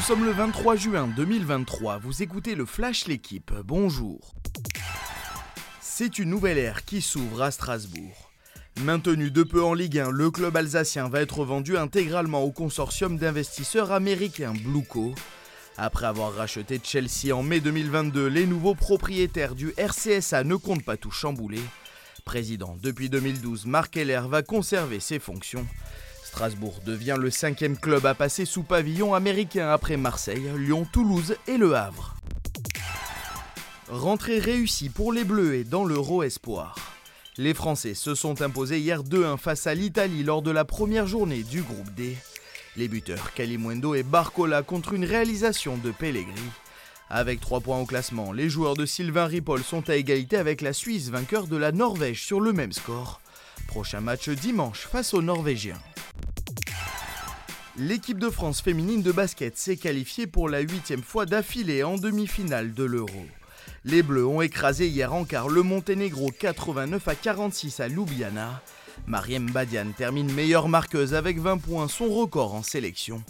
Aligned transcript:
sommes 0.00 0.24
le 0.24 0.30
23 0.30 0.76
juin 0.76 1.06
2023, 1.16 1.98
vous 1.98 2.22
écoutez 2.22 2.54
le 2.54 2.64
Flash 2.64 3.06
L'équipe, 3.06 3.52
bonjour. 3.64 4.34
C'est 5.80 6.18
une 6.18 6.30
nouvelle 6.30 6.56
ère 6.56 6.84
qui 6.84 7.02
s'ouvre 7.02 7.42
à 7.42 7.50
Strasbourg. 7.50 8.30
Maintenu 8.80 9.30
de 9.30 9.42
peu 9.42 9.62
en 9.62 9.74
Ligue 9.74 9.98
1, 9.98 10.10
le 10.10 10.30
club 10.30 10.56
alsacien 10.56 11.08
va 11.08 11.20
être 11.20 11.44
vendu 11.44 11.76
intégralement 11.76 12.42
au 12.42 12.52
consortium 12.52 13.18
d'investisseurs 13.18 13.92
américains 13.92 14.54
Blueco. 14.64 15.14
Après 15.76 16.06
avoir 16.06 16.32
racheté 16.32 16.80
Chelsea 16.82 17.34
en 17.34 17.42
mai 17.42 17.60
2022, 17.60 18.28
les 18.28 18.46
nouveaux 18.46 18.74
propriétaires 18.74 19.54
du 19.54 19.74
RCSA 19.76 20.44
ne 20.44 20.56
comptent 20.56 20.84
pas 20.84 20.96
tout 20.96 21.10
chambouler. 21.10 21.62
Président 22.24 22.76
depuis 22.82 23.10
2012, 23.10 23.66
Marc 23.66 23.96
Heller 23.96 24.28
va 24.28 24.42
conserver 24.42 25.00
ses 25.00 25.18
fonctions. 25.18 25.66
Strasbourg 26.32 26.80
devient 26.86 27.18
le 27.20 27.30
cinquième 27.30 27.76
club 27.76 28.06
à 28.06 28.14
passer 28.14 28.46
sous 28.46 28.62
pavillon 28.62 29.12
américain 29.12 29.68
après 29.68 29.98
Marseille, 29.98 30.50
Lyon, 30.56 30.86
Toulouse 30.90 31.36
et 31.46 31.58
Le 31.58 31.74
Havre. 31.76 32.16
Rentrée 33.90 34.38
réussie 34.38 34.88
pour 34.88 35.12
les 35.12 35.24
Bleus 35.24 35.56
et 35.56 35.64
dans 35.64 35.84
l'Euro 35.84 36.22
Espoir. 36.22 36.74
Les 37.36 37.52
Français 37.52 37.92
se 37.92 38.14
sont 38.14 38.40
imposés 38.40 38.80
hier 38.80 39.02
2-1 39.02 39.36
face 39.36 39.66
à 39.66 39.74
l'Italie 39.74 40.22
lors 40.22 40.40
de 40.40 40.50
la 40.50 40.64
première 40.64 41.06
journée 41.06 41.42
du 41.42 41.60
groupe 41.60 41.94
D. 41.94 42.16
Les 42.78 42.88
buteurs 42.88 43.34
Kalimundo 43.34 43.94
et 43.94 44.02
Barcola 44.02 44.62
contre 44.62 44.94
une 44.94 45.04
réalisation 45.04 45.76
de 45.76 45.90
Pellegrini. 45.90 46.40
Avec 47.10 47.42
3 47.42 47.60
points 47.60 47.80
au 47.80 47.84
classement, 47.84 48.32
les 48.32 48.48
joueurs 48.48 48.74
de 48.74 48.86
Sylvain 48.86 49.26
Ripoll 49.26 49.62
sont 49.62 49.90
à 49.90 49.96
égalité 49.96 50.38
avec 50.38 50.62
la 50.62 50.72
Suisse, 50.72 51.10
vainqueur 51.10 51.46
de 51.46 51.58
la 51.58 51.72
Norvège 51.72 52.24
sur 52.24 52.40
le 52.40 52.54
même 52.54 52.72
score. 52.72 53.20
Prochain 53.66 54.00
match 54.00 54.30
dimanche 54.30 54.88
face 54.90 55.12
aux 55.12 55.20
Norvégiens. 55.20 55.78
L'équipe 57.78 58.18
de 58.18 58.28
France 58.28 58.60
féminine 58.60 59.00
de 59.00 59.12
basket 59.12 59.56
s'est 59.56 59.78
qualifiée 59.78 60.26
pour 60.26 60.50
la 60.50 60.60
huitième 60.60 61.02
fois 61.02 61.24
d'affilée 61.24 61.82
en 61.82 61.96
demi-finale 61.96 62.74
de 62.74 62.84
l'Euro. 62.84 63.26
Les 63.86 64.02
Bleus 64.02 64.26
ont 64.26 64.42
écrasé 64.42 64.88
hier 64.88 65.14
en 65.14 65.24
quart 65.24 65.48
le 65.48 65.62
Monténégro 65.62 66.30
89 66.38 67.08
à 67.08 67.14
46 67.14 67.80
à 67.80 67.88
Ljubljana. 67.88 68.60
Mariem 69.06 69.50
Badian 69.50 69.86
termine 69.96 70.30
meilleure 70.30 70.68
marqueuse 70.68 71.14
avec 71.14 71.38
20 71.38 71.58
points, 71.58 71.88
son 71.88 72.10
record 72.10 72.54
en 72.54 72.62
sélection. 72.62 73.22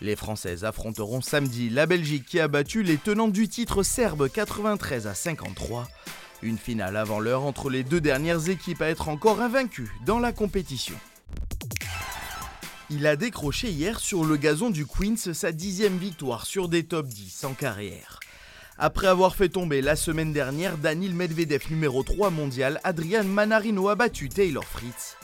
Les 0.00 0.14
Françaises 0.14 0.64
affronteront 0.64 1.20
samedi 1.20 1.68
la 1.68 1.86
Belgique 1.86 2.26
qui 2.26 2.38
a 2.38 2.46
battu 2.46 2.84
les 2.84 2.96
tenants 2.96 3.28
du 3.28 3.48
titre 3.48 3.82
serbe 3.82 4.28
93 4.28 5.08
à 5.08 5.14
53. 5.14 5.88
Une 6.42 6.58
finale 6.58 6.96
avant 6.96 7.18
l'heure 7.18 7.42
entre 7.42 7.68
les 7.68 7.82
deux 7.82 8.00
dernières 8.00 8.48
équipes 8.48 8.82
à 8.82 8.88
être 8.88 9.08
encore 9.08 9.40
invaincues 9.40 9.90
dans 10.06 10.20
la 10.20 10.32
compétition. 10.32 10.96
Il 12.92 13.06
a 13.06 13.14
décroché 13.14 13.70
hier 13.70 14.00
sur 14.00 14.24
le 14.24 14.36
gazon 14.36 14.68
du 14.68 14.84
Queens 14.84 15.32
sa 15.32 15.52
dixième 15.52 15.96
victoire 15.96 16.44
sur 16.44 16.68
des 16.68 16.82
top 16.82 17.06
10 17.06 17.44
en 17.44 17.54
carrière. 17.54 18.18
Après 18.78 19.06
avoir 19.06 19.36
fait 19.36 19.48
tomber 19.48 19.80
la 19.80 19.94
semaine 19.94 20.32
dernière 20.32 20.76
Daniel 20.76 21.14
Medvedev 21.14 21.70
numéro 21.70 22.02
3 22.02 22.30
mondial, 22.30 22.80
Adrian 22.82 23.22
Manarino 23.22 23.88
a 23.88 23.94
battu 23.94 24.28
Taylor 24.28 24.64
Fritz. 24.64 25.16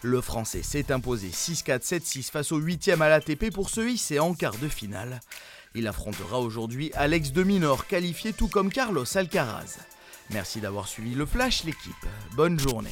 Le 0.00 0.22
Français 0.22 0.62
s'est 0.62 0.90
imposé 0.90 1.28
6-4, 1.28 1.82
7-6 1.82 2.30
face 2.30 2.52
au 2.52 2.60
8e 2.60 3.02
à 3.02 3.10
l'ATP 3.10 3.52
pour 3.52 3.68
se 3.68 3.82
hisser 3.82 4.18
en 4.18 4.32
quart 4.32 4.56
de 4.56 4.68
finale. 4.68 5.20
Il 5.74 5.86
affrontera 5.88 6.40
aujourd'hui 6.40 6.90
Alex 6.94 7.32
de 7.32 7.42
Minor, 7.42 7.86
qualifié 7.86 8.32
tout 8.32 8.48
comme 8.48 8.72
Carlos 8.72 9.04
Alcaraz. 9.14 9.76
Merci 10.30 10.60
d'avoir 10.60 10.88
suivi 10.88 11.14
le 11.14 11.26
Flash 11.26 11.64
l'équipe. 11.64 12.06
Bonne 12.34 12.58
journée. 12.58 12.90